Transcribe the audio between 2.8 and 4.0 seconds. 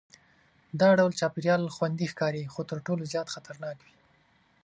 ټولو زیات خطرناک وي.